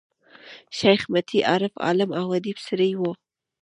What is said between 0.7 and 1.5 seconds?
شېخ متي